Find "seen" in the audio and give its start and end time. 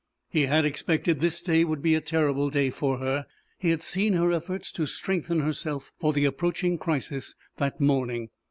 3.83-4.13